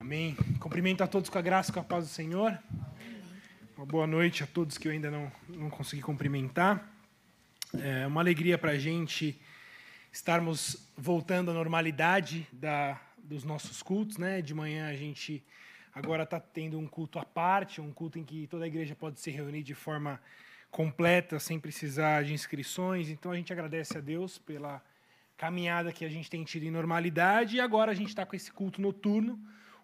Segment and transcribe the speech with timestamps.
[0.00, 0.36] Amém.
[0.60, 2.56] Cumprimento a todos com a graça e com a paz do Senhor.
[3.76, 6.88] Uma boa noite a todos que eu ainda não, não consegui cumprimentar.
[7.74, 9.40] É uma alegria para a gente
[10.12, 14.18] estarmos voltando à normalidade da, dos nossos cultos.
[14.18, 14.40] Né?
[14.40, 15.44] De manhã a gente
[15.92, 19.18] agora está tendo um culto à parte, um culto em que toda a igreja pode
[19.18, 20.20] se reunir de forma
[20.70, 23.08] completa, sem precisar de inscrições.
[23.08, 24.80] Então a gente agradece a Deus pela
[25.36, 28.52] caminhada que a gente tem tido em normalidade e agora a gente está com esse
[28.52, 29.36] culto noturno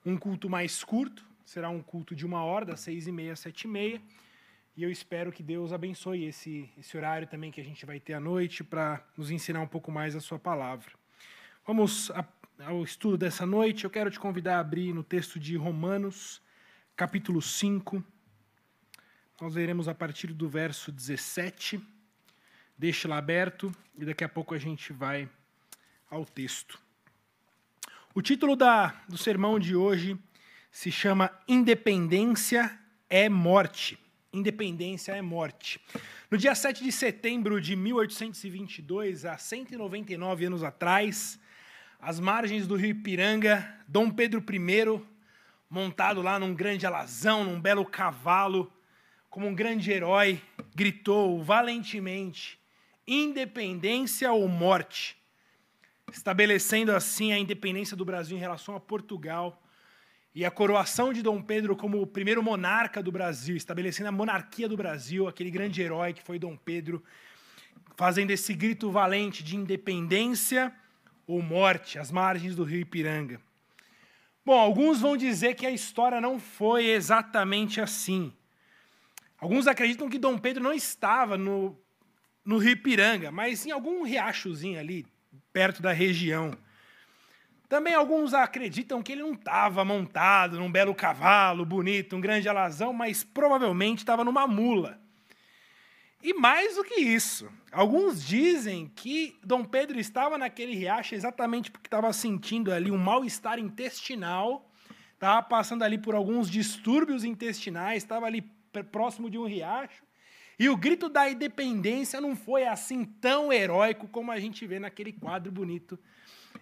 [0.05, 3.41] um culto mais curto, será um culto de uma hora, das seis e meia às
[3.41, 4.03] sete e meia.
[4.77, 8.15] E eu espero que Deus abençoe esse, esse horário também que a gente vai ter
[8.15, 10.91] à noite para nos ensinar um pouco mais a sua palavra.
[11.67, 12.11] Vamos
[12.59, 13.85] ao estudo dessa noite.
[13.85, 16.43] Eu quero te convidar a abrir no texto de Romanos,
[16.97, 18.05] capítulo 5.
[19.41, 21.81] Nós leremos a partir do verso 17.
[22.77, 25.29] Deixe lá aberto e daqui a pouco a gente vai
[26.11, 26.84] ao texto.
[28.17, 30.17] O título da, do sermão de hoje
[30.71, 32.79] se chama Independência
[33.11, 33.99] é Morte.
[34.33, 35.81] Independência é Morte.
[36.31, 41.41] No dia 7 de setembro de 1822, há 199 anos atrás,
[41.99, 45.03] às margens do rio Ipiranga, Dom Pedro I,
[45.69, 48.73] montado lá num grande alazão, num belo cavalo,
[49.29, 50.41] como um grande herói,
[50.73, 52.61] gritou valentemente:
[53.09, 55.17] Independência ou morte?
[56.13, 59.63] Estabelecendo assim a independência do Brasil em relação a Portugal
[60.35, 64.69] e a coroação de Dom Pedro como o primeiro monarca do Brasil, estabelecendo a monarquia
[64.69, 67.03] do Brasil, aquele grande herói que foi Dom Pedro,
[67.97, 70.75] fazendo esse grito valente de independência
[71.27, 73.41] ou morte às margens do rio Ipiranga.
[74.45, 78.33] Bom, alguns vão dizer que a história não foi exatamente assim.
[79.39, 81.79] Alguns acreditam que Dom Pedro não estava no,
[82.45, 85.07] no rio Ipiranga, mas em algum riachozinho ali,
[85.55, 86.51] perto da região.
[87.69, 92.93] Também alguns acreditam que ele não estava montado num belo cavalo bonito, um grande alazão,
[92.93, 95.01] mas provavelmente estava numa mula.
[96.21, 101.87] E mais do que isso, alguns dizem que Dom Pedro estava naquele riacho exatamente porque
[101.87, 104.69] estava sentindo ali um mal-estar intestinal,
[105.13, 108.43] estava passando ali por alguns distúrbios intestinais, estava ali
[108.91, 110.03] próximo de um riacho,
[110.59, 115.13] e o grito da independência não foi assim tão heróico como a gente vê naquele
[115.13, 115.99] quadro bonito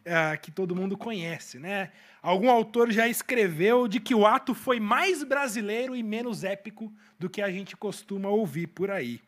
[0.02, 1.58] uh, que todo mundo conhece.
[1.58, 1.90] Né?
[2.22, 7.28] Algum autor já escreveu de que o ato foi mais brasileiro e menos épico do
[7.28, 9.20] que a gente costuma ouvir por aí.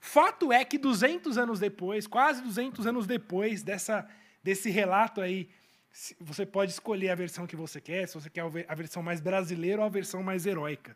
[0.00, 4.08] Fato é que 200 anos depois, quase 200 anos depois dessa,
[4.42, 5.48] desse relato aí,
[6.20, 9.80] você pode escolher a versão que você quer, se você quer a versão mais brasileira
[9.80, 10.94] ou a versão mais heróica.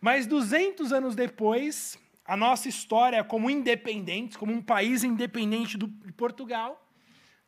[0.00, 6.12] Mas 200 anos depois, a nossa história como independentes, como um país independente do, de
[6.12, 6.80] Portugal,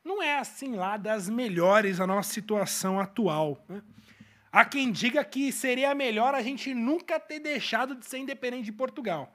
[0.04, 3.64] não é assim lá das melhores a nossa situação atual.
[3.68, 3.82] Né?
[4.52, 8.72] Há quem diga que seria melhor a gente nunca ter deixado de ser independente de
[8.72, 9.34] Portugal.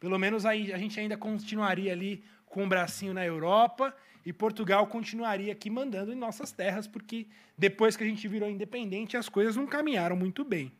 [0.00, 3.94] Pelo menos aí a gente ainda continuaria ali com o um bracinho na Europa
[4.24, 7.26] e Portugal continuaria aqui mandando em nossas terras, porque
[7.56, 10.72] depois que a gente virou independente, as coisas não caminharam muito bem.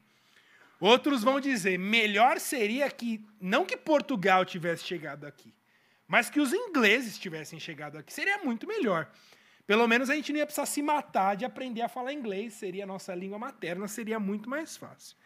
[0.80, 5.52] Outros vão dizer, melhor seria que não que Portugal tivesse chegado aqui,
[6.06, 8.12] mas que os ingleses tivessem chegado aqui.
[8.12, 9.10] Seria muito melhor.
[9.66, 12.84] Pelo menos a gente não ia precisar se matar de aprender a falar inglês, seria
[12.84, 15.16] a nossa língua materna, seria muito mais fácil.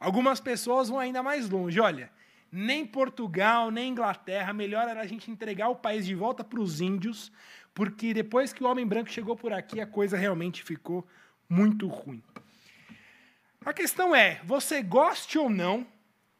[0.00, 1.78] Algumas pessoas vão ainda mais longe.
[1.80, 2.10] Olha,
[2.50, 6.80] nem Portugal, nem Inglaterra, melhor era a gente entregar o país de volta para os
[6.80, 7.32] índios,
[7.74, 11.06] porque depois que o homem branco chegou por aqui, a coisa realmente ficou
[11.48, 12.22] muito ruim.
[13.64, 15.86] A questão é: você goste ou não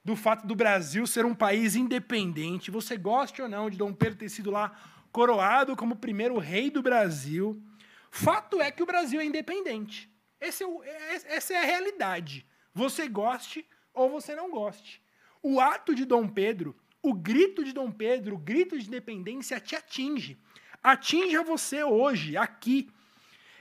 [0.05, 4.19] do fato do Brasil ser um país independente, você goste ou não de Dom Pedro
[4.19, 4.79] ter sido lá
[5.11, 7.63] coroado como primeiro rei do Brasil,
[8.11, 10.11] fato é que o Brasil é independente.
[10.39, 12.45] É o, é, essa é a realidade.
[12.75, 15.01] Você goste ou você não goste.
[15.43, 19.75] O ato de Dom Pedro, o grito de Dom Pedro, o grito de independência te
[19.75, 20.37] atinge.
[20.83, 22.91] Atinge a você hoje, aqui.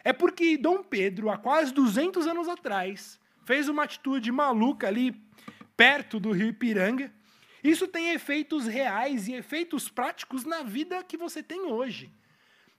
[0.03, 5.15] É porque Dom Pedro, há quase 200 anos atrás, fez uma atitude maluca ali
[5.75, 7.11] perto do rio Ipiranga.
[7.63, 12.11] Isso tem efeitos reais e efeitos práticos na vida que você tem hoje.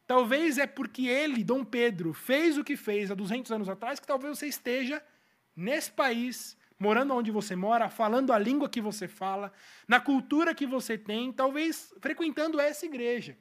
[0.06, 4.06] Talvez é porque ele, Dom Pedro, fez o que fez há 200 anos atrás que
[4.06, 5.02] talvez você esteja
[5.56, 9.52] nesse país, morando onde você mora, falando a língua que você fala,
[9.88, 13.38] na cultura que você tem, talvez frequentando essa igreja.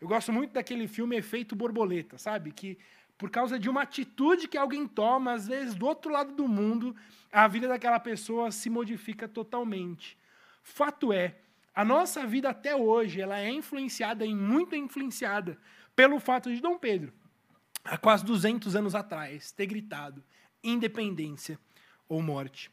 [0.00, 2.50] Eu gosto muito daquele filme Efeito Borboleta, sabe?
[2.50, 2.78] Que
[3.20, 6.96] por causa de uma atitude que alguém toma, às vezes do outro lado do mundo,
[7.30, 10.16] a vida daquela pessoa se modifica totalmente.
[10.62, 11.36] Fato é,
[11.74, 15.58] a nossa vida até hoje, ela é influenciada e muito influenciada
[15.94, 17.12] pelo fato de Dom Pedro,
[17.84, 20.24] há quase 200 anos atrás, ter gritado:
[20.64, 21.58] independência
[22.08, 22.70] ou morte.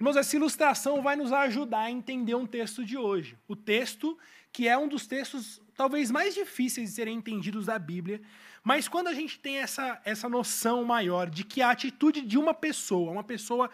[0.00, 3.36] Irmãos, essa ilustração vai nos ajudar a entender um texto de hoje.
[3.46, 4.18] O texto
[4.50, 8.22] que é um dos textos talvez mais difíceis de serem entendidos da Bíblia,
[8.66, 12.52] mas quando a gente tem essa, essa noção maior de que a atitude de uma
[12.52, 13.70] pessoa, uma pessoa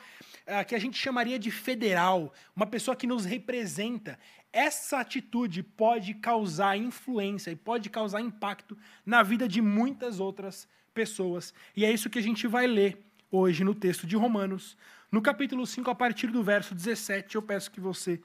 [0.47, 4.19] uh, que a gente chamaria de federal, uma pessoa que nos representa,
[4.53, 11.55] essa atitude pode causar influência e pode causar impacto na vida de muitas outras pessoas.
[11.75, 14.77] E é isso que a gente vai ler hoje no texto de Romanos,
[15.11, 17.35] no capítulo 5, a partir do verso 17.
[17.37, 18.21] Eu peço que você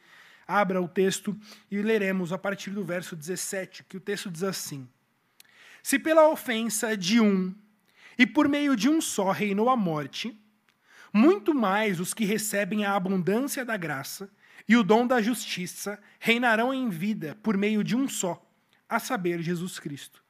[0.45, 1.33] abra o texto
[1.71, 4.85] e leremos a partir do verso 17, que o texto diz assim:
[5.87, 7.55] Se pela ofensa de um
[8.19, 10.37] e por meio de um só reinou a morte,
[11.13, 14.29] muito mais os que recebem a abundância da graça
[14.67, 18.45] e o dom da justiça reinarão em vida por meio de um só,
[18.89, 20.21] a saber, Jesus Cristo.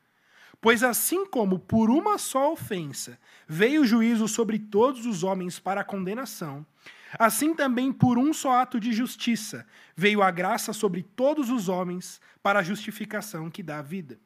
[0.61, 5.81] Pois assim como por uma só ofensa veio o juízo sobre todos os homens para
[5.81, 6.63] a condenação,
[7.17, 9.65] assim também por um só ato de justiça
[9.95, 14.19] veio a graça sobre todos os homens para a justificação que dá vida.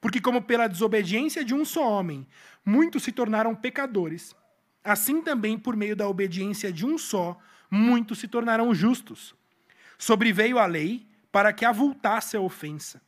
[0.00, 2.26] Porque como pela desobediência de um só homem
[2.64, 4.34] muitos se tornaram pecadores,
[4.82, 7.38] assim também por meio da obediência de um só
[7.70, 9.34] muitos se tornarão justos.
[9.98, 13.00] Sobreveio a lei para que avultasse a ofensa.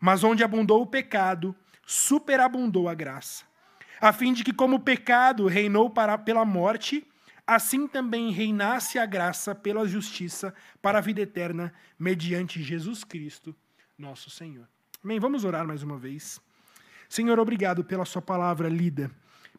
[0.00, 1.54] Mas onde abundou o pecado,
[1.84, 3.44] superabundou a graça.
[4.00, 7.06] A fim de que, como o pecado reinou para, pela morte,
[7.46, 13.54] assim também reinasse a graça pela justiça para a vida eterna, mediante Jesus Cristo,
[13.98, 14.68] nosso Senhor.
[15.08, 15.18] Amém?
[15.18, 16.38] Vamos orar mais uma vez.
[17.08, 19.10] Senhor, obrigado pela Sua palavra lida.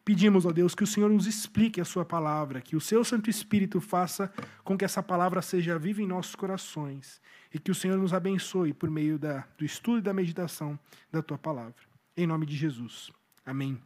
[0.04, 3.28] Pedimos, ó Deus, que o Senhor nos explique a Sua palavra, que o Seu Santo
[3.28, 4.32] Espírito faça
[4.62, 7.20] com que essa palavra seja viva em nossos corações
[7.52, 10.78] e que o Senhor nos abençoe por meio da, do estudo e da meditação
[11.10, 11.74] da Tua palavra.
[12.16, 13.10] Em nome de Jesus.
[13.44, 13.76] Amém.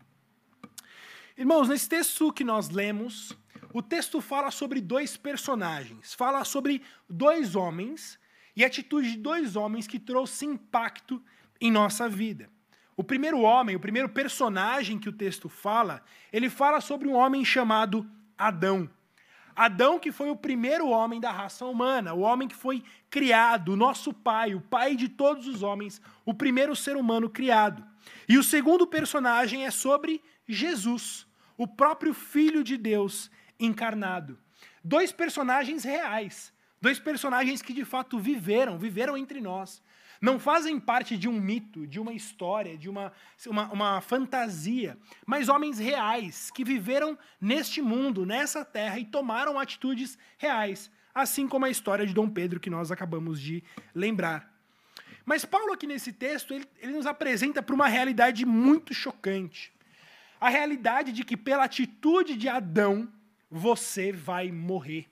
[1.35, 3.35] Irmãos, nesse texto que nós lemos,
[3.73, 8.19] o texto fala sobre dois personagens, fala sobre dois homens
[8.55, 11.23] e a atitude de dois homens que trouxe impacto
[11.61, 12.49] em nossa vida.
[12.97, 16.03] O primeiro homem, o primeiro personagem que o texto fala,
[16.33, 18.09] ele fala sobre um homem chamado
[18.39, 18.89] Adão.
[19.57, 23.77] Adão, que foi o primeiro homem da raça humana, o homem que foi criado, o
[23.77, 27.85] nosso pai, o pai de todos os homens, o primeiro ser humano criado.
[28.29, 34.39] E o segundo personagem é sobre Jesus, o próprio Filho de Deus encarnado.
[34.83, 39.83] Dois personagens reais, dois personagens que de fato viveram, viveram entre nós
[40.25, 43.13] não fazem parte de um mito, de uma história, de uma,
[43.47, 50.17] uma, uma, fantasia, mas homens reais que viveram neste mundo, nessa terra e tomaram atitudes
[50.39, 53.63] reais, assim como a história de Dom Pedro que nós acabamos de
[53.95, 54.51] lembrar.
[55.27, 59.75] Mas Paulo, aqui nesse texto, ele, ele nos apresenta para uma realidade muito chocante.
[60.41, 63.13] A realidade de que, pela atitude de Adão,
[63.51, 65.07] você vai morrer.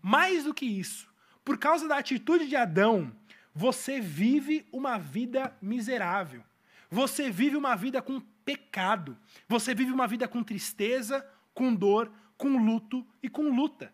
[0.00, 1.12] Mais do que isso,
[1.44, 3.12] por causa da atitude de Adão,
[3.58, 6.44] você vive uma vida miserável.
[6.88, 9.18] Você vive uma vida com pecado.
[9.48, 13.92] Você vive uma vida com tristeza, com dor, com luto e com luta.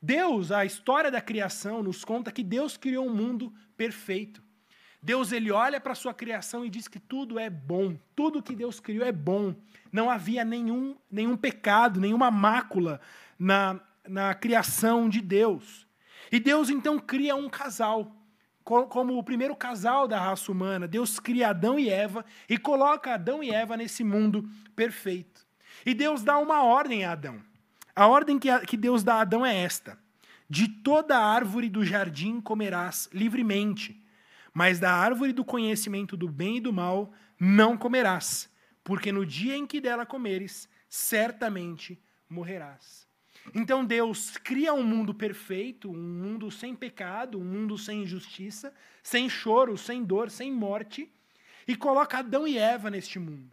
[0.00, 4.42] Deus, a história da criação nos conta que Deus criou um mundo perfeito.
[5.02, 8.56] Deus ele olha para a sua criação e diz que tudo é bom, tudo que
[8.56, 9.54] Deus criou é bom.
[9.92, 12.98] Não havia nenhum, nenhum pecado, nenhuma mácula
[13.38, 13.78] na,
[14.08, 15.86] na criação de Deus.
[16.32, 18.23] E Deus então cria um casal
[18.64, 23.42] como o primeiro casal da raça humana, Deus cria Adão e Eva e coloca Adão
[23.42, 25.46] e Eva nesse mundo perfeito.
[25.84, 27.42] E Deus dá uma ordem a Adão.
[27.94, 29.98] A ordem que Deus dá a Adão é esta:
[30.48, 34.02] De toda árvore do jardim comerás livremente,
[34.52, 38.50] mas da árvore do conhecimento do bem e do mal não comerás,
[38.82, 43.03] porque no dia em que dela comeres, certamente morrerás.
[43.52, 48.72] Então Deus cria um mundo perfeito, um mundo sem pecado, um mundo sem injustiça,
[49.02, 51.10] sem choro, sem dor, sem morte,
[51.66, 53.50] e coloca Adão e Eva neste mundo.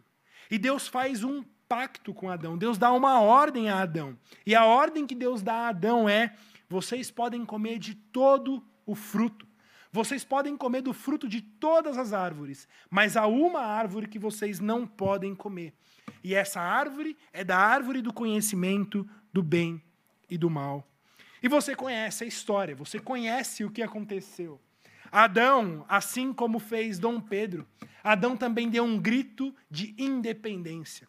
[0.50, 2.58] E Deus faz um pacto com Adão.
[2.58, 4.18] Deus dá uma ordem a Adão.
[4.46, 6.34] E a ordem que Deus dá a Adão é:
[6.68, 9.46] vocês podem comer de todo o fruto.
[9.90, 14.58] Vocês podem comer do fruto de todas as árvores, mas há uma árvore que vocês
[14.58, 15.74] não podem comer.
[16.24, 19.82] E essa árvore é da árvore do conhecimento do bem
[20.28, 20.86] e do mal.
[21.42, 24.60] E você conhece a história, você conhece o que aconteceu.
[25.10, 27.66] Adão, assim como fez Dom Pedro,
[28.02, 31.08] Adão também deu um grito de independência.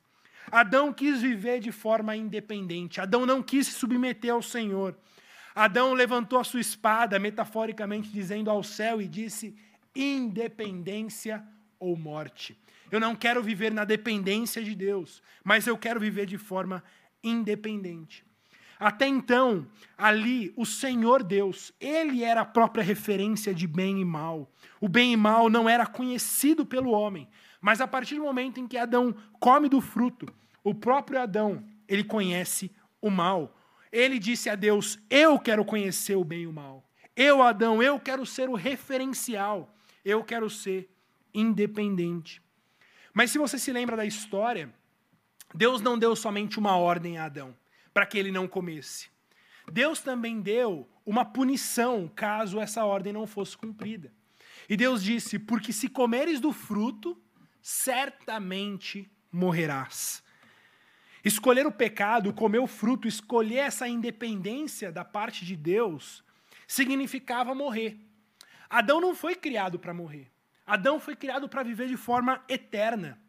[0.51, 2.99] Adão quis viver de forma independente.
[2.99, 4.97] Adão não quis se submeter ao Senhor.
[5.55, 9.55] Adão levantou a sua espada, metaforicamente dizendo ao céu, e disse:
[9.95, 11.43] independência
[11.79, 12.57] ou morte.
[12.91, 16.83] Eu não quero viver na dependência de Deus, mas eu quero viver de forma
[17.23, 18.25] independente.
[18.79, 19.65] Até então,
[19.97, 24.51] ali, o Senhor Deus, ele era a própria referência de bem e mal.
[24.81, 27.29] O bem e mal não era conhecido pelo homem,
[27.61, 30.27] mas a partir do momento em que Adão come do fruto,
[30.63, 33.55] o próprio Adão, ele conhece o mal.
[33.91, 36.83] Ele disse a Deus: Eu quero conhecer o bem e o mal.
[37.15, 39.73] Eu, Adão, eu quero ser o referencial.
[40.03, 40.89] Eu quero ser
[41.33, 42.41] independente.
[43.13, 44.73] Mas se você se lembra da história,
[45.53, 47.55] Deus não deu somente uma ordem a Adão
[47.93, 49.09] para que ele não comesse.
[49.71, 54.11] Deus também deu uma punição caso essa ordem não fosse cumprida.
[54.67, 57.21] E Deus disse: Porque se comeres do fruto,
[57.61, 60.23] certamente morrerás.
[61.23, 66.23] Escolher o pecado, comer o fruto, escolher essa independência da parte de Deus,
[66.67, 67.97] significava morrer.
[68.69, 70.29] Adão não foi criado para morrer.
[70.65, 73.19] Adão foi criado para viver de forma eterna.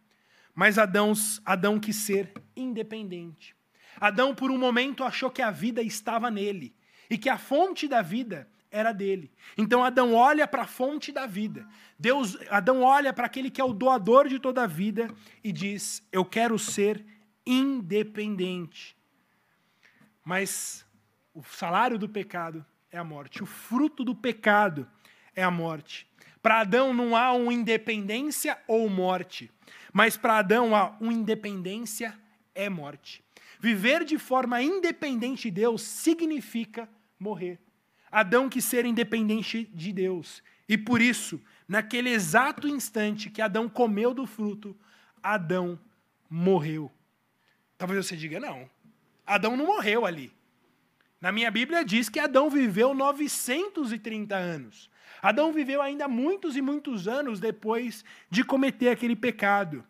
[0.55, 1.13] Mas Adão,
[1.45, 3.57] Adão quis ser independente.
[4.01, 6.75] Adão, por um momento, achou que a vida estava nele
[7.11, 9.31] e que a fonte da vida era dele.
[9.57, 11.67] Então Adão olha para a fonte da vida.
[11.99, 15.09] Deus, Adão olha para aquele que é o doador de toda a vida
[15.43, 17.05] e diz: "Eu quero ser
[17.47, 18.97] independente".
[20.25, 20.85] Mas
[21.33, 23.43] o salário do pecado é a morte.
[23.43, 24.89] O fruto do pecado
[25.37, 26.09] é a morte.
[26.45, 29.51] Para Adão não há uma independência ou morte,
[29.95, 32.15] mas para Adão há uma independência
[32.55, 33.25] é morte.
[33.59, 36.87] Viver de forma independente de Deus significa
[37.19, 37.59] morrer.
[38.13, 40.43] Adão quis ser independente de Deus.
[40.69, 44.77] E por isso, naquele exato instante que Adão comeu do fruto,
[45.23, 45.81] Adão
[46.29, 46.93] morreu.
[47.79, 48.69] Talvez você diga, não.
[49.27, 50.31] Adão não morreu ali.
[51.23, 54.91] Na minha Bíblia diz que Adão viveu 930 anos.
[55.23, 59.85] Adão viveu ainda muitos e muitos anos depois de cometer aquele pecado.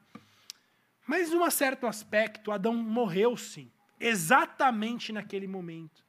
[1.06, 6.04] Mas, em um certo aspecto, Adão morreu sim, exatamente naquele momento.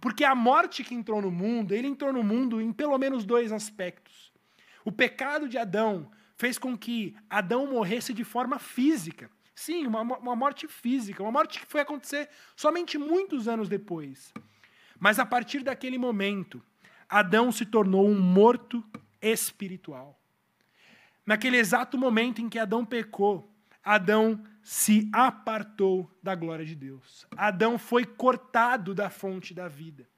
[0.00, 3.52] Porque a morte que entrou no mundo, ele entrou no mundo em pelo menos dois
[3.52, 4.32] aspectos.
[4.84, 9.30] O pecado de Adão fez com que Adão morresse de forma física.
[9.54, 14.32] Sim, uma, uma morte física, uma morte que foi acontecer somente muitos anos depois.
[14.98, 16.62] Mas a partir daquele momento,
[17.10, 18.84] Adão se tornou um morto
[19.20, 20.16] espiritual.
[21.26, 23.52] Naquele exato momento em que Adão pecou,
[23.82, 27.26] Adão se apartou da glória de Deus.
[27.36, 30.08] Adão foi cortado da fonte da vida.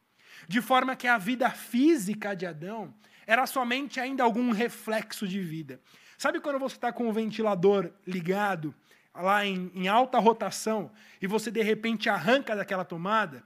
[0.47, 2.95] De forma que a vida física de Adão
[3.27, 5.81] era somente ainda algum reflexo de vida.
[6.19, 8.75] Sabe quando você está com o ventilador ligado,
[9.15, 13.45] lá em, em, alta rotação, e você de repente arranca daquela tomada?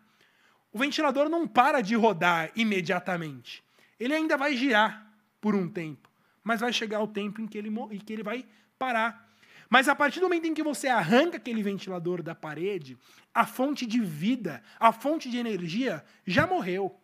[0.77, 3.65] O ventilador não para de rodar imediatamente.
[3.99, 6.07] Ele ainda vai girar por um tempo,
[6.45, 8.45] mas vai chegar o tempo em que ele, em que ele vai
[8.79, 9.27] parar.
[9.71, 12.99] Mas a partir do momento em que você arranca aquele ventilador da parede,
[13.33, 16.95] a fonte de vida, a fonte de energia já morreu.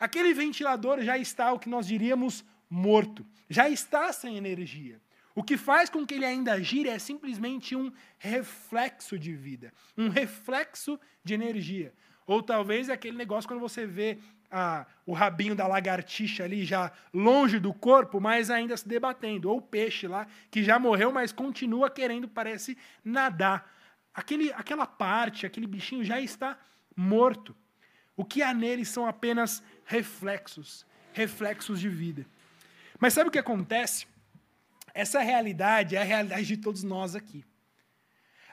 [0.00, 5.00] Aquele ventilador já está o que nós diríamos morto, já está sem energia.
[5.32, 10.08] O que faz com que ele ainda gire é simplesmente um reflexo de vida, um
[10.08, 11.94] reflexo de energia.
[12.26, 14.18] Ou talvez é aquele negócio quando você vê
[14.50, 19.50] a, o rabinho da lagartixa ali já longe do corpo, mas ainda se debatendo.
[19.50, 23.72] Ou o peixe lá, que já morreu, mas continua querendo, parece, nadar.
[24.12, 26.58] Aquele, aquela parte, aquele bichinho já está
[26.96, 27.54] morto.
[28.16, 32.26] O que há nele são apenas reflexos, reflexos de vida.
[32.98, 34.06] Mas sabe o que acontece?
[34.94, 37.44] Essa realidade é a realidade de todos nós aqui.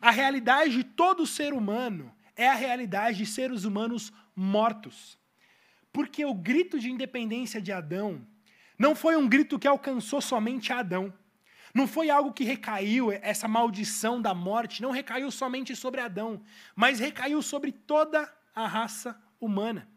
[0.02, 5.18] A realidade de todo ser humano é a realidade de seres humanos mortos.
[5.92, 8.26] Porque o grito de independência de Adão
[8.78, 11.14] não foi um grito que alcançou somente Adão.
[11.74, 16.42] Não foi algo que recaiu, essa maldição da morte, não recaiu somente sobre Adão,
[16.76, 19.88] mas recaiu sobre toda a raça humana.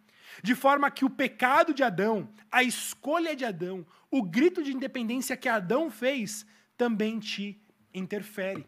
[0.42, 5.36] De forma que o pecado de Adão, a escolha de Adão, o grito de independência
[5.36, 7.60] que Adão fez, também te
[7.92, 8.66] interfere.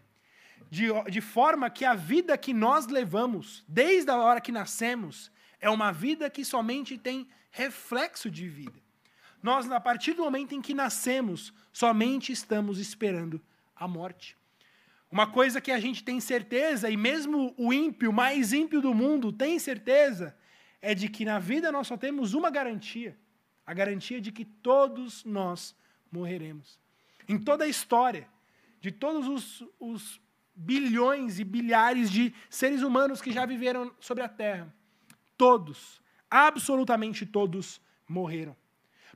[0.70, 5.68] De, de forma que a vida que nós levamos, desde a hora que nascemos, é
[5.70, 8.80] uma vida que somente tem reflexo de vida.
[9.42, 13.40] Nós, a partir do momento em que nascemos, somente estamos esperando
[13.74, 14.36] a morte.
[15.10, 19.32] Uma coisa que a gente tem certeza, e mesmo o ímpio, mais ímpio do mundo,
[19.32, 20.36] tem certeza,
[20.82, 23.16] é de que na vida nós só temos uma garantia:
[23.66, 25.74] a garantia de que todos nós
[26.10, 26.78] morreremos.
[27.26, 28.28] Em toda a história,
[28.80, 30.20] de todos os, os
[30.58, 34.74] bilhões e bilhares de seres humanos que já viveram sobre a Terra,
[35.36, 38.56] Todos, absolutamente todos, morreram.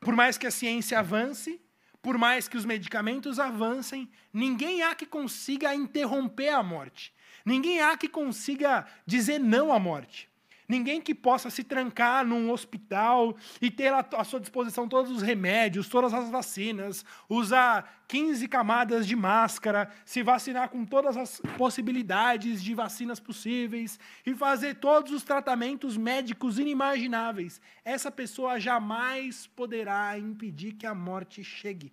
[0.01, 1.61] Por mais que a ciência avance,
[2.01, 7.13] por mais que os medicamentos avancem, ninguém há que consiga interromper a morte.
[7.45, 10.31] Ninguém há que consiga dizer não à morte.
[10.69, 15.89] Ninguém que possa se trancar num hospital e ter à sua disposição todos os remédios,
[15.89, 22.75] todas as vacinas, usar 15 camadas de máscara, se vacinar com todas as possibilidades de
[22.75, 27.61] vacinas possíveis e fazer todos os tratamentos médicos inimagináveis.
[27.85, 31.93] Essa pessoa jamais poderá impedir que a morte chegue.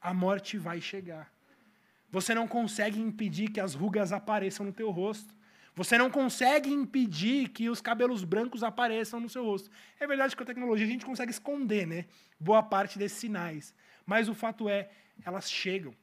[0.00, 1.32] A morte vai chegar.
[2.10, 5.34] Você não consegue impedir que as rugas apareçam no teu rosto.
[5.76, 9.68] Você não consegue impedir que os cabelos brancos apareçam no seu rosto.
[9.98, 12.04] É verdade que com a tecnologia a gente consegue esconder, né?
[12.38, 13.74] Boa parte desses sinais.
[14.06, 14.88] Mas o fato é,
[15.24, 15.94] elas chegam.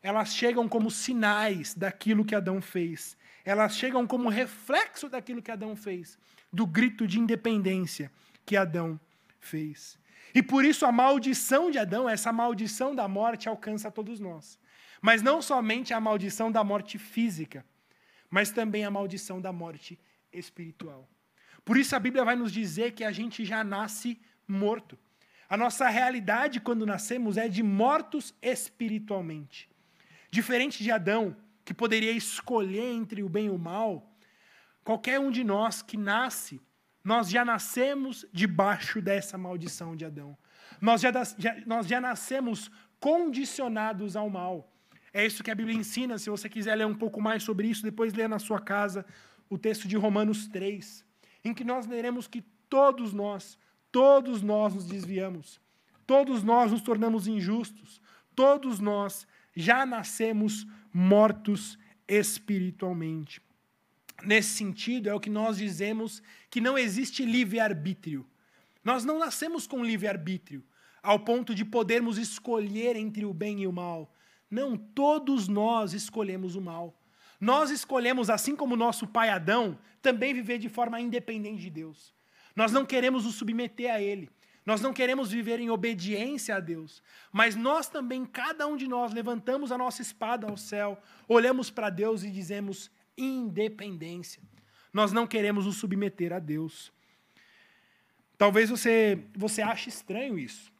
[0.00, 3.16] Elas chegam como sinais daquilo que Adão fez.
[3.44, 6.16] Elas chegam como reflexo daquilo que Adão fez,
[6.52, 8.12] do grito de independência
[8.46, 9.00] que Adão
[9.40, 9.98] fez.
[10.32, 14.58] E por isso a maldição de Adão, essa maldição da morte, alcança todos nós.
[15.00, 17.64] Mas não somente a maldição da morte física,
[18.30, 19.98] mas também a maldição da morte
[20.32, 21.08] espiritual.
[21.64, 24.98] Por isso a Bíblia vai nos dizer que a gente já nasce morto.
[25.48, 29.68] A nossa realidade quando nascemos é de mortos espiritualmente.
[30.30, 34.10] Diferente de Adão, que poderia escolher entre o bem e o mal,
[34.84, 36.60] qualquer um de nós que nasce,
[37.02, 40.36] nós já nascemos debaixo dessa maldição de Adão.
[40.80, 42.70] Nós já, já, nós já nascemos
[43.00, 44.70] condicionados ao mal.
[45.12, 46.18] É isso que a Bíblia ensina.
[46.18, 49.04] Se você quiser ler um pouco mais sobre isso, depois lê na sua casa
[49.48, 51.04] o texto de Romanos 3,
[51.44, 53.58] em que nós leremos que todos nós,
[53.90, 55.60] todos nós nos desviamos,
[56.06, 58.00] todos nós nos tornamos injustos,
[58.34, 63.40] todos nós já nascemos mortos espiritualmente.
[64.22, 68.26] Nesse sentido, é o que nós dizemos que não existe livre-arbítrio.
[68.84, 70.64] Nós não nascemos com livre-arbítrio,
[71.02, 74.12] ao ponto de podermos escolher entre o bem e o mal.
[74.50, 76.98] Não, todos nós escolhemos o mal.
[77.40, 82.14] Nós escolhemos, assim como nosso pai Adão, também viver de forma independente de Deus.
[82.56, 84.30] Nós não queremos nos submeter a Ele.
[84.66, 87.02] Nós não queremos viver em obediência a Deus.
[87.32, 91.88] Mas nós também, cada um de nós, levantamos a nossa espada ao céu, olhamos para
[91.88, 94.42] Deus e dizemos independência.
[94.92, 96.92] Nós não queremos nos submeter a Deus.
[98.36, 100.72] Talvez você, você ache estranho isso.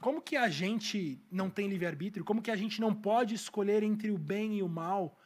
[0.00, 2.24] Como que a gente não tem livre-arbítrio?
[2.24, 5.18] Como que a gente não pode escolher entre o bem e o mal?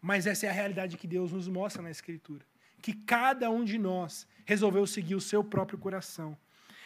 [0.00, 2.44] Mas essa é a realidade que Deus nos mostra na Escritura.
[2.80, 6.38] Que cada um de nós resolveu seguir o seu próprio coração.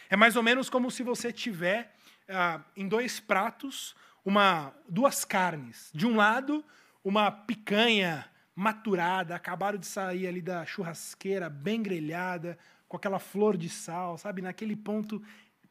[0.09, 1.95] É mais ou menos como se você tiver
[2.27, 5.91] ah, em dois pratos uma, duas carnes.
[5.93, 6.65] De um lado,
[7.03, 13.69] uma picanha maturada, acabaram de sair ali da churrasqueira, bem grelhada, com aquela flor de
[13.69, 14.41] sal, sabe?
[14.41, 15.21] Naquele ponto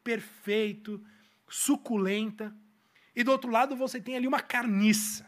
[0.03, 1.03] perfeito
[1.47, 2.55] suculenta.
[3.15, 5.25] E do outro lado você tem ali uma carniça,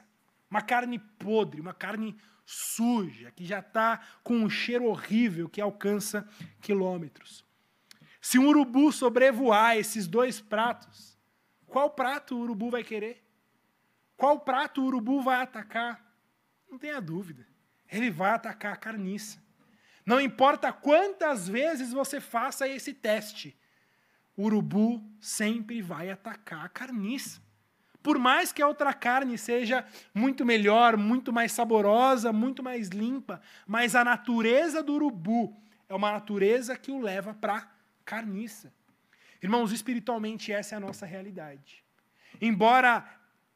[0.49, 6.27] uma carne podre, uma carne suja, que já está com um cheiro horrível que alcança
[6.61, 7.45] quilômetros.
[8.21, 11.17] Se um urubu sobrevoar esses dois pratos,
[11.65, 13.23] qual prato o urubu vai querer?
[14.15, 16.03] Qual prato o urubu vai atacar?
[16.69, 17.47] Não tenha dúvida.
[17.89, 19.41] Ele vai atacar a carniça.
[20.05, 23.57] Não importa quantas vezes você faça esse teste,
[24.37, 27.41] o urubu sempre vai atacar a carniça.
[28.03, 33.41] Por mais que a outra carne seja muito melhor, muito mais saborosa, muito mais limpa,
[33.65, 37.69] mas a natureza do urubu é uma natureza que o leva para
[38.05, 38.71] carniça.
[39.41, 41.83] Irmãos, espiritualmente essa é a nossa realidade.
[42.39, 43.05] Embora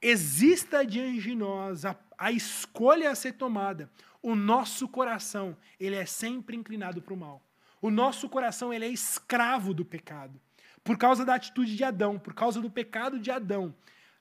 [0.01, 3.89] exista diante de nós a, a escolha a ser tomada,
[4.21, 7.41] o nosso coração, ele é sempre inclinado para o mal.
[7.81, 10.39] O nosso coração, ele é escravo do pecado.
[10.83, 13.73] Por causa da atitude de Adão, por causa do pecado de Adão,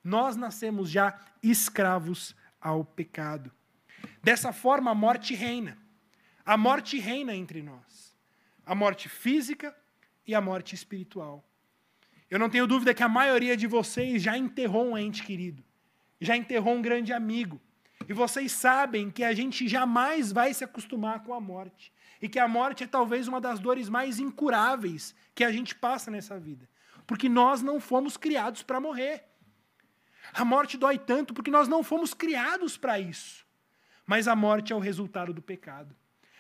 [0.05, 3.51] nós nascemos já escravos ao pecado.
[4.23, 5.79] Dessa forma, a morte reina.
[6.45, 8.17] A morte reina entre nós.
[8.65, 9.75] A morte física
[10.27, 11.45] e a morte espiritual.
[12.31, 15.65] Eu não tenho dúvida que a maioria de vocês já enterrou um ente querido,
[16.21, 17.61] já enterrou um grande amigo.
[18.09, 22.39] E vocês sabem que a gente jamais vai se acostumar com a morte e que
[22.39, 26.69] a morte é talvez uma das dores mais incuráveis que a gente passa nessa vida.
[27.07, 29.25] Porque nós não fomos criados para morrer.
[30.33, 33.47] A morte dói tanto porque nós não fomos criados para isso.
[34.07, 35.95] Mas a morte é o resultado do pecado.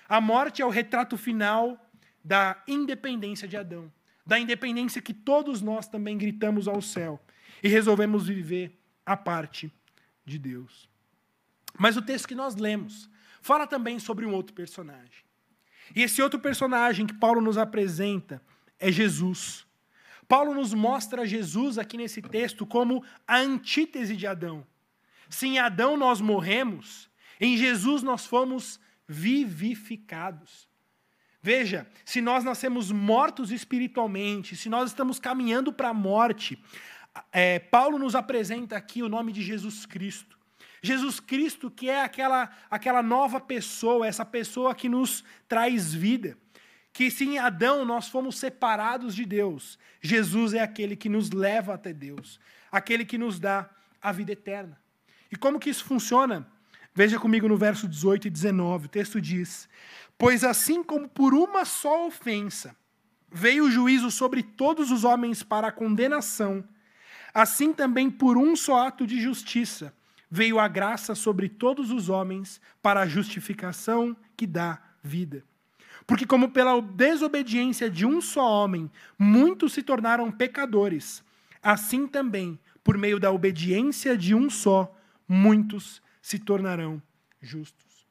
[0.08, 1.90] A morte é o retrato final
[2.22, 3.90] da independência de Adão,
[4.26, 7.20] da independência que todos nós também gritamos ao céu
[7.62, 9.72] e resolvemos viver a parte
[10.24, 10.88] de Deus.
[11.78, 13.08] Mas o texto que nós lemos
[13.40, 15.29] fala também sobre um outro personagem.
[15.94, 18.42] E esse outro personagem que Paulo nos apresenta
[18.78, 19.66] é Jesus.
[20.28, 24.64] Paulo nos mostra Jesus aqui nesse texto como a antítese de Adão.
[25.28, 30.68] Se em Adão nós morremos, em Jesus nós fomos vivificados.
[31.42, 36.62] Veja, se nós nascemos mortos espiritualmente, se nós estamos caminhando para a morte,
[37.32, 40.38] é, Paulo nos apresenta aqui o nome de Jesus Cristo.
[40.82, 46.38] Jesus Cristo, que é aquela, aquela nova pessoa, essa pessoa que nos traz vida.
[46.92, 51.74] Que se em Adão nós fomos separados de Deus, Jesus é aquele que nos leva
[51.74, 52.40] até Deus,
[52.72, 53.68] aquele que nos dá
[54.00, 54.80] a vida eterna.
[55.30, 56.46] E como que isso funciona?
[56.92, 59.68] Veja comigo no verso 18 e 19, o texto diz:
[60.18, 62.74] Pois assim como por uma só ofensa
[63.30, 66.64] veio o juízo sobre todos os homens para a condenação,
[67.32, 69.94] assim também por um só ato de justiça
[70.30, 75.44] veio a graça sobre todos os homens para a justificação que dá vida.
[76.06, 81.22] Porque, como pela desobediência de um só homem muitos se tornaram pecadores,
[81.62, 84.96] assim também, por meio da obediência de um só,
[85.28, 87.02] muitos se tornarão
[87.40, 88.06] justos.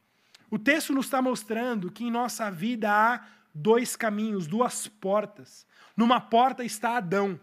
[0.52, 5.66] O texto nos está mostrando que em nossa vida há dois caminhos, duas portas.
[5.96, 7.40] Numa porta está Adão.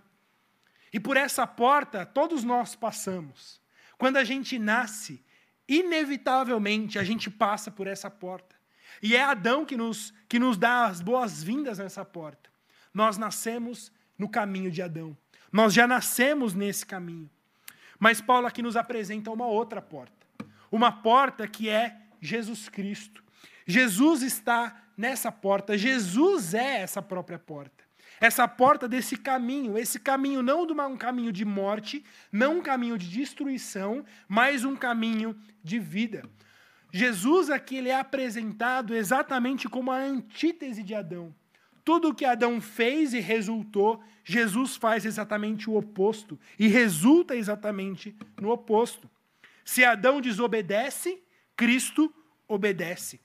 [0.93, 3.61] E por essa porta todos nós passamos.
[3.99, 5.25] Quando a gente nasce,
[5.69, 8.57] inevitavelmente a gente passa por essa porta.
[9.03, 12.51] E é Adão que nos, que nos dá as boas-vindas nessa porta.
[12.93, 15.17] Nós nascemos no caminho de Adão.
[15.53, 17.31] Nós já nascemos nesse caminho.
[17.99, 20.27] Mas Paulo aqui nos apresenta uma outra porta.
[20.71, 23.23] Uma porta que é Jesus Cristo.
[23.67, 27.76] Jesus está nessa porta, Jesus é essa própria porta.
[28.21, 32.97] Essa porta desse caminho, esse caminho não de um caminho de morte, não um caminho
[32.97, 36.23] de destruição, mas um caminho de vida.
[36.93, 41.35] Jesus aqui ele é apresentado exatamente como a antítese de Adão.
[41.85, 48.17] Tudo o que Adão fez e resultou, Jesus faz exatamente o oposto e resulta exatamente
[48.41, 49.09] no oposto.
[49.65, 51.23] Se Adão desobedece,
[51.55, 52.13] Cristo
[52.49, 53.21] obedece.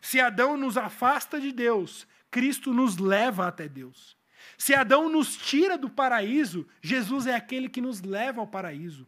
[0.00, 4.15] Se Adão nos afasta de Deus, Cristo nos leva até Deus.
[4.56, 9.06] Se Adão nos tira do paraíso, Jesus é aquele que nos leva ao paraíso.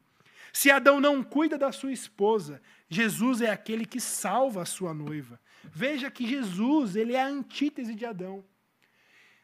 [0.53, 5.41] Se Adão não cuida da sua esposa, Jesus é aquele que salva a sua noiva.
[5.65, 8.45] Veja que Jesus, ele é a antítese de Adão.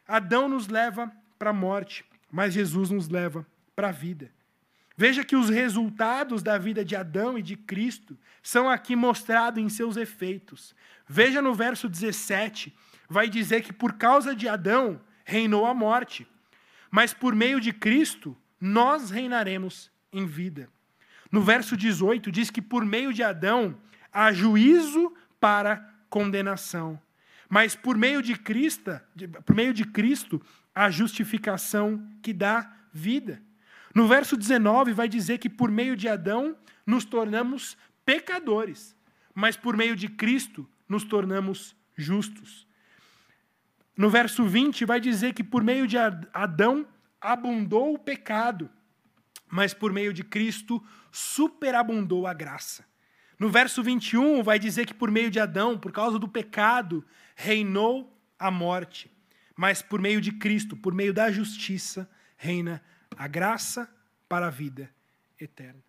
[0.06, 4.30] Adão nos leva para a morte, mas Jesus nos leva para a vida.
[4.96, 9.68] Veja que os resultados da vida de Adão e de Cristo são aqui mostrados em
[9.68, 10.74] seus efeitos.
[11.06, 12.74] Veja no verso 17,
[13.08, 16.26] vai dizer que por causa de Adão reinou a morte,
[16.90, 20.68] mas por meio de Cristo nós reinaremos em vida.
[21.30, 23.76] No verso 18 diz que por meio de Adão
[24.12, 27.00] há juízo para condenação,
[27.48, 29.00] mas por meio de Cristo,
[29.44, 30.40] por meio de Cristo
[30.74, 33.42] há justificação que dá vida.
[33.94, 36.56] No verso 19 vai dizer que por meio de Adão
[36.86, 38.96] nos tornamos pecadores,
[39.34, 42.66] mas por meio de Cristo nos tornamos justos.
[43.96, 45.96] No verso 20 vai dizer que por meio de
[46.32, 46.86] Adão
[47.20, 48.70] abundou o pecado,
[49.48, 52.84] mas por meio de Cristo superabundou a graça.
[53.38, 57.04] No verso 21 vai dizer que por meio de Adão, por causa do pecado,
[57.36, 59.10] reinou a morte,
[59.56, 62.82] mas por meio de Cristo, por meio da justiça, reina
[63.16, 63.88] a graça
[64.28, 64.90] para a vida
[65.40, 65.82] eterna.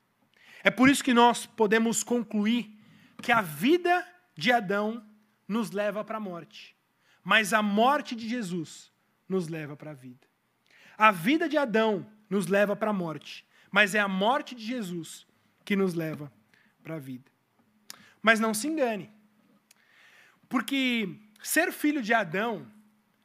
[0.63, 2.79] É por isso que nós podemos concluir
[3.21, 5.05] que a vida de Adão
[5.47, 6.74] nos leva para a morte,
[7.25, 8.91] mas a morte de Jesus
[9.27, 10.27] nos leva para a vida.
[10.95, 15.25] A vida de Adão nos leva para a morte, mas é a morte de Jesus
[15.65, 16.31] que nos leva
[16.83, 17.29] para a vida.
[18.21, 19.09] Mas não se engane,
[20.47, 22.67] porque ser filho de Adão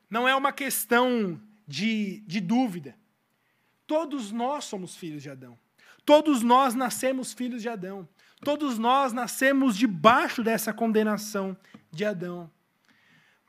[0.08, 2.96] não é uma questão de, de dúvida.
[3.86, 5.58] Todos nós somos filhos de Adão.
[6.06, 8.08] Todos nós nascemos filhos de Adão.
[8.42, 11.54] Todos nós nascemos debaixo dessa condenação
[11.92, 12.50] de Adão.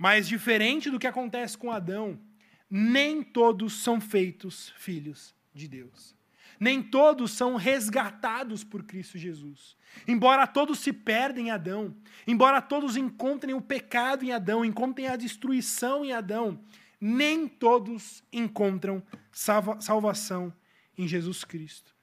[0.01, 2.19] Mas diferente do que acontece com Adão,
[2.67, 6.15] nem todos são feitos filhos de Deus.
[6.59, 9.77] Nem todos são resgatados por Cristo Jesus.
[10.07, 15.15] Embora todos se perdem em Adão, embora todos encontrem o pecado em Adão, encontrem a
[15.15, 16.59] destruição em Adão,
[16.99, 20.51] nem todos encontram salva salvação
[20.97, 21.93] em Jesus Cristo.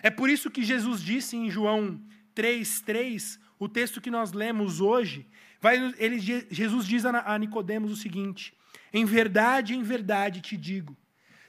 [0.00, 2.00] É por isso que Jesus disse em João
[2.32, 5.28] 3:3, o texto que nós lemos hoje,
[5.60, 8.54] vai, ele, Jesus diz a Nicodemos o seguinte:
[8.92, 10.96] Em verdade, em verdade te digo,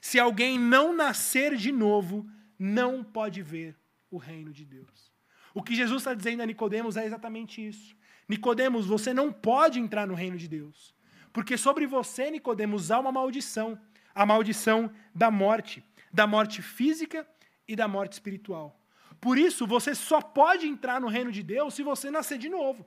[0.00, 3.76] se alguém não nascer de novo, não pode ver
[4.10, 5.12] o reino de Deus.
[5.54, 7.94] O que Jesus está dizendo a Nicodemos é exatamente isso.
[8.28, 10.94] Nicodemos, você não pode entrar no reino de Deus.
[11.32, 13.78] Porque sobre você, Nicodemos, há uma maldição,
[14.14, 17.26] a maldição da morte, da morte física
[17.66, 18.78] e da morte espiritual.
[19.20, 22.86] Por isso, você só pode entrar no reino de Deus se você nascer de novo.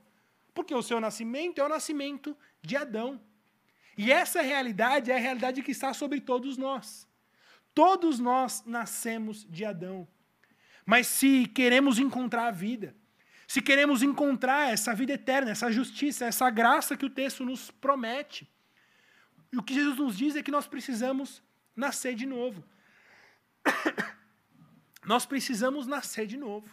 [0.56, 3.22] Porque o seu nascimento é o nascimento de Adão.
[3.98, 7.08] E essa realidade é a realidade que está sobre todos nós.
[7.74, 10.08] Todos nós nascemos de Adão.
[10.86, 12.96] Mas se queremos encontrar a vida,
[13.48, 18.50] se queremos encontrar essa vida eterna, essa justiça, essa graça que o texto nos promete,
[19.54, 21.44] o que Jesus nos diz é que nós precisamos
[21.76, 22.64] nascer de novo.
[25.06, 26.70] nós precisamos nascer de novo.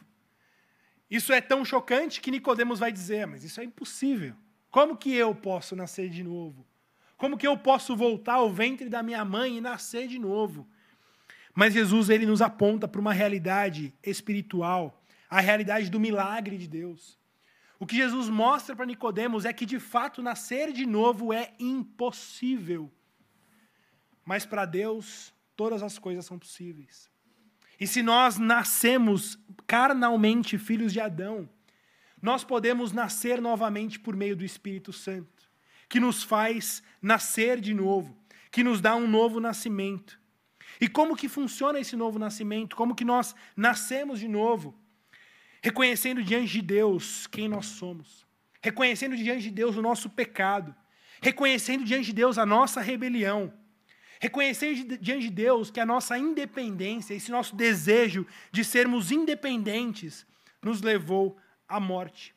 [1.12, 4.34] Isso é tão chocante que Nicodemos vai dizer, mas isso é impossível.
[4.70, 6.66] Como que eu posso nascer de novo?
[7.18, 10.66] Como que eu posso voltar ao ventre da minha mãe e nascer de novo?
[11.54, 17.18] Mas Jesus ele nos aponta para uma realidade espiritual, a realidade do milagre de Deus.
[17.78, 22.90] O que Jesus mostra para Nicodemos é que de fato nascer de novo é impossível.
[24.24, 27.11] Mas para Deus todas as coisas são possíveis.
[27.82, 31.48] E se nós nascemos carnalmente filhos de Adão,
[32.22, 35.50] nós podemos nascer novamente por meio do Espírito Santo,
[35.88, 38.16] que nos faz nascer de novo,
[38.52, 40.16] que nos dá um novo nascimento.
[40.80, 42.76] E como que funciona esse novo nascimento?
[42.76, 44.78] Como que nós nascemos de novo?
[45.60, 48.24] Reconhecendo diante de Deus quem nós somos.
[48.62, 50.72] Reconhecendo diante de Deus o nosso pecado.
[51.20, 53.52] Reconhecendo diante de Deus a nossa rebelião.
[54.22, 60.24] Reconhecendo diante de Deus que a nossa independência, esse nosso desejo de sermos independentes,
[60.62, 61.36] nos levou
[61.68, 62.32] à morte.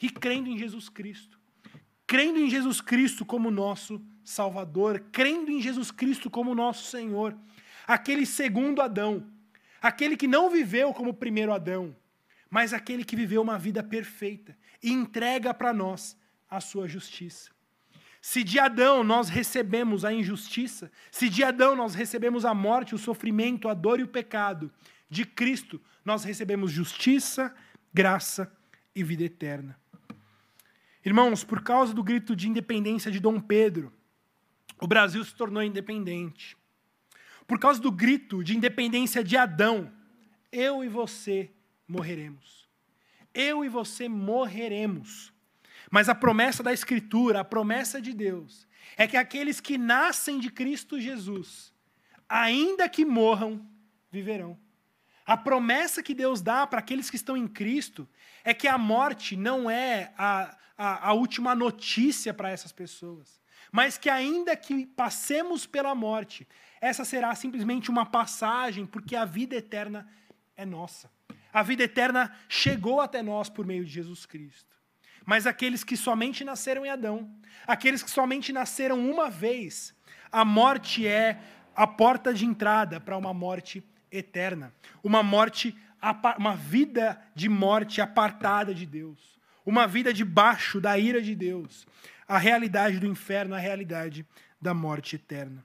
[0.00, 1.38] E crendo em Jesus Cristo.
[2.06, 7.36] Crendo em Jesus Cristo como nosso Salvador, crendo em Jesus Cristo como nosso Senhor,
[7.86, 9.30] aquele segundo Adão,
[9.82, 11.94] aquele que não viveu como o primeiro Adão,
[12.48, 16.16] mas aquele que viveu uma vida perfeita e entrega para nós
[16.48, 17.53] a sua justiça.
[18.26, 22.98] Se de Adão nós recebemos a injustiça, se de Adão nós recebemos a morte, o
[22.98, 24.72] sofrimento, a dor e o pecado,
[25.10, 27.54] de Cristo nós recebemos justiça,
[27.92, 28.50] graça
[28.96, 29.78] e vida eterna.
[31.04, 33.92] Irmãos, por causa do grito de independência de Dom Pedro,
[34.80, 36.56] o Brasil se tornou independente.
[37.46, 39.92] Por causa do grito de independência de Adão,
[40.50, 41.50] eu e você
[41.86, 42.66] morreremos.
[43.34, 45.33] Eu e você morreremos.
[45.94, 50.50] Mas a promessa da Escritura, a promessa de Deus, é que aqueles que nascem de
[50.50, 51.72] Cristo Jesus,
[52.28, 53.64] ainda que morram,
[54.10, 54.58] viverão.
[55.24, 58.08] A promessa que Deus dá para aqueles que estão em Cristo
[58.42, 63.40] é que a morte não é a, a, a última notícia para essas pessoas
[63.74, 66.46] mas que ainda que passemos pela morte,
[66.80, 70.08] essa será simplesmente uma passagem, porque a vida eterna
[70.56, 71.10] é nossa.
[71.52, 74.73] A vida eterna chegou até nós por meio de Jesus Cristo.
[75.24, 77.30] Mas aqueles que somente nasceram em Adão,
[77.66, 79.94] aqueles que somente nasceram uma vez,
[80.30, 81.40] a morte é
[81.74, 85.76] a porta de entrada para uma morte eterna, uma morte
[86.38, 91.86] uma vida de morte apartada de Deus, uma vida debaixo da ira de Deus,
[92.28, 94.26] a realidade do inferno, a realidade
[94.60, 95.64] da morte eterna.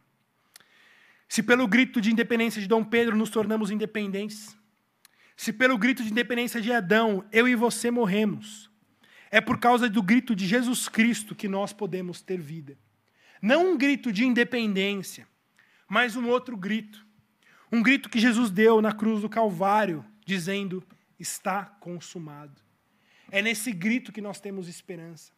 [1.27, 4.57] Se pelo grito de independência de Dom Pedro nos tornamos independentes,
[5.35, 8.68] se pelo grito de independência de Adão eu e você morremos,
[9.31, 12.77] é por causa do grito de Jesus Cristo que nós podemos ter vida.
[13.41, 15.27] Não um grito de independência,
[15.87, 17.05] mas um outro grito.
[17.71, 20.83] Um grito que Jesus deu na cruz do Calvário, dizendo:
[21.19, 22.59] Está consumado.
[23.31, 25.31] É nesse grito que nós temos esperança.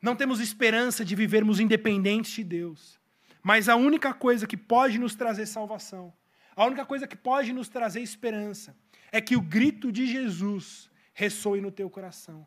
[0.00, 3.00] Não temos esperança de vivermos independentes de Deus.
[3.42, 6.12] Mas a única coisa que pode nos trazer salvação,
[6.54, 8.76] a única coisa que pode nos trazer esperança,
[9.10, 12.46] é que o grito de Jesus ressoe no teu coração.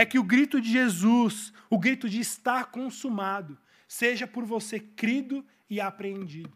[0.00, 5.44] É que o grito de Jesus, o grito de estar consumado, seja por você crido
[5.68, 6.50] e apreendido.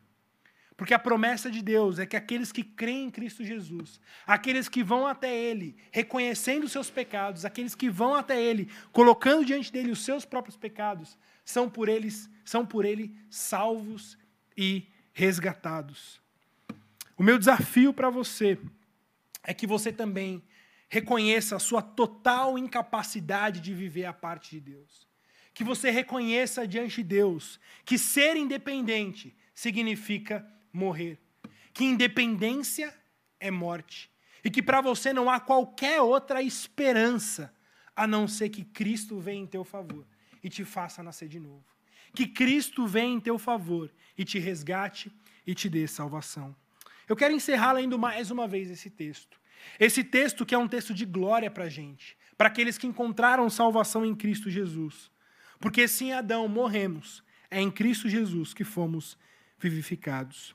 [0.79, 4.83] Porque a promessa de Deus é que aqueles que creem em Cristo Jesus, aqueles que
[4.83, 9.91] vão até Ele, reconhecendo os seus pecados, aqueles que vão até Ele, colocando diante dele
[9.91, 14.17] os seus próprios pecados, são por eles, são por Ele salvos
[14.57, 16.19] e resgatados.
[17.15, 18.59] O meu desafio para você
[19.43, 20.43] é que você também
[20.89, 25.09] reconheça a sua total incapacidade de viver a parte de Deus.
[25.53, 31.19] Que você reconheça diante de Deus que ser independente significa morrer.
[31.73, 32.95] Que independência
[33.39, 34.11] é morte.
[34.45, 37.55] E que para você não há qualquer outra esperança
[37.97, 40.05] a não ser que Cristo venha em teu favor
[40.43, 41.65] e te faça nascer de novo.
[42.15, 45.11] Que Cristo venha em teu favor e te resgate
[45.47, 46.55] e te dê salvação.
[47.09, 49.39] Eu quero encerrar lendo mais uma vez esse texto.
[49.79, 53.49] Esse texto que é um texto de glória para a gente, para aqueles que encontraram
[53.51, 55.11] salvação em Cristo Jesus.
[55.59, 59.17] Porque se em Adão morremos, é em Cristo Jesus que fomos
[59.59, 60.55] vivificados.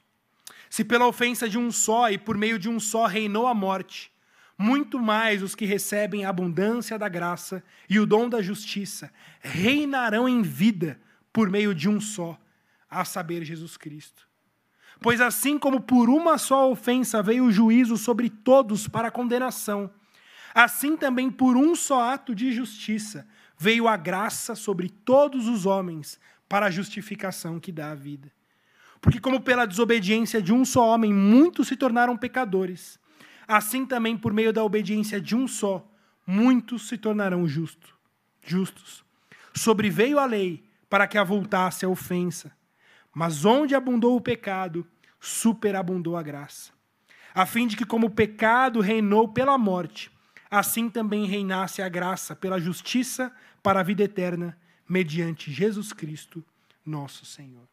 [0.69, 4.11] Se pela ofensa de um só e por meio de um só reinou a morte,
[4.57, 10.27] muito mais os que recebem a abundância da graça e o dom da justiça reinarão
[10.27, 10.99] em vida
[11.31, 12.39] por meio de um só,
[12.89, 14.28] a saber, Jesus Cristo.
[15.01, 19.89] Pois assim como por uma só ofensa veio o juízo sobre todos para condenação,
[20.53, 23.25] assim também por um só ato de justiça
[23.57, 28.31] veio a graça sobre todos os homens para a justificação que dá a vida.
[29.01, 32.97] Porque como pela desobediência de um só homem muitos se tornaram pecadores,
[33.47, 35.85] assim também por meio da obediência de um só,
[36.25, 37.95] muitos se tornarão justo,
[38.41, 39.03] justos.
[39.53, 42.51] Sobreveio a lei para que avultasse a ofensa,
[43.13, 44.87] mas onde abundou o pecado,
[45.19, 46.71] superabundou a graça.
[47.33, 50.11] A fim de que, como o pecado reinou pela morte,
[50.49, 56.43] assim também reinasse a graça pela justiça para a vida eterna, mediante Jesus Cristo,
[56.85, 57.67] nosso Senhor.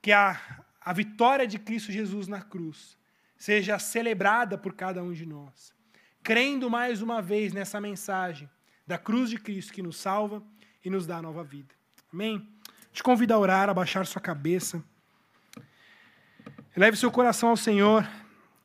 [0.00, 0.40] Que a,
[0.80, 2.96] a vitória de Cristo Jesus na cruz
[3.36, 5.74] seja celebrada por cada um de nós,
[6.22, 8.48] crendo mais uma vez nessa mensagem
[8.86, 10.42] da cruz de Cristo que nos salva
[10.84, 11.74] e nos dá nova vida.
[12.12, 12.48] Amém?
[12.96, 14.82] Te convido a orar, a baixar sua cabeça.
[16.74, 18.08] Eleve seu coração ao Senhor,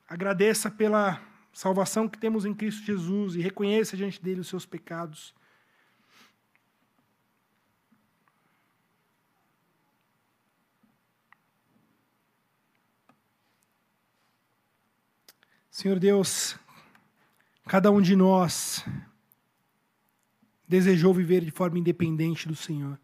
[0.08, 5.36] agradeça pela salvação que temos em Cristo Jesus e reconheça diante dele os seus pecados.
[15.70, 16.58] Senhor Deus,
[17.68, 18.86] cada um de nós
[20.66, 22.98] desejou viver de forma independente do Senhor.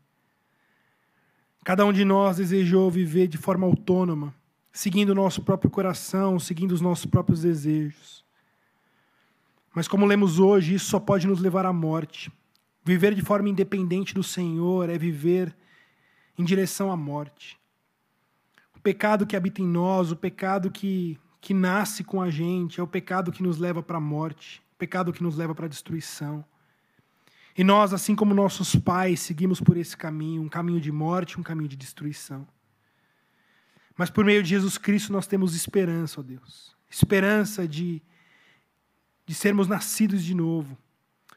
[1.67, 4.33] Cada um de nós desejou viver de forma autônoma,
[4.71, 8.23] seguindo o nosso próprio coração, seguindo os nossos próprios desejos.
[9.75, 12.31] Mas, como lemos hoje, isso só pode nos levar à morte.
[12.85, 15.53] Viver de forma independente do Senhor é viver
[16.39, 17.59] em direção à morte.
[18.73, 22.83] O pecado que habita em nós, o pecado que que nasce com a gente, é
[22.83, 25.69] o pecado que nos leva para a morte, o pecado que nos leva para a
[25.69, 26.45] destruição.
[27.57, 31.43] E nós, assim como nossos pais, seguimos por esse caminho, um caminho de morte, um
[31.43, 32.47] caminho de destruição.
[33.97, 36.75] Mas por meio de Jesus Cristo nós temos esperança, ó Deus.
[36.87, 37.99] Esperança de,
[39.25, 40.77] de sermos nascidos de novo.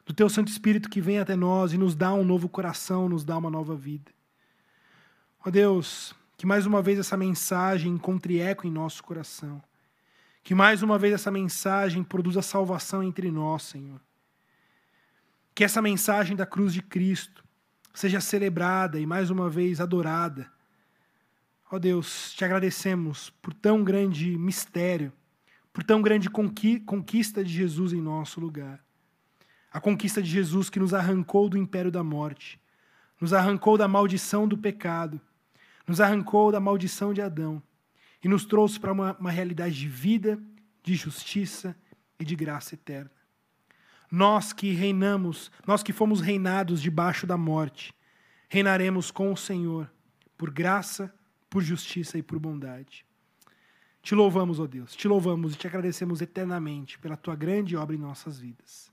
[0.04, 3.24] Do Teu Santo Espírito que vem até nós e nos dá um novo coração, nos
[3.24, 4.12] dá uma nova vida.
[5.42, 9.62] Ó Deus, que mais uma vez essa mensagem encontre eco em nosso coração.
[10.42, 14.00] Que mais uma vez essa mensagem produza salvação entre nós, Senhor.
[15.54, 17.44] Que essa mensagem da cruz de Cristo
[17.92, 20.50] seja celebrada e mais uma vez adorada.
[21.70, 25.12] Ó oh Deus, te agradecemos por tão grande mistério,
[25.72, 28.82] por tão grande conquista de Jesus em nosso lugar.
[29.72, 32.60] A conquista de Jesus que nos arrancou do império da morte,
[33.20, 35.20] nos arrancou da maldição do pecado,
[35.86, 37.62] nos arrancou da maldição de Adão
[38.22, 40.40] e nos trouxe para uma, uma realidade de vida,
[40.82, 41.76] de justiça
[42.18, 43.19] e de graça eterna.
[44.10, 47.94] Nós que reinamos, nós que fomos reinados debaixo da morte,
[48.48, 49.90] reinaremos com o Senhor,
[50.36, 51.14] por graça,
[51.48, 53.04] por justiça e por bondade.
[54.02, 57.98] Te louvamos, ó Deus, te louvamos e te agradecemos eternamente pela tua grande obra em
[57.98, 58.90] nossas vidas.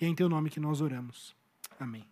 [0.00, 1.34] E é em teu nome que nós oramos.
[1.78, 2.06] Amém.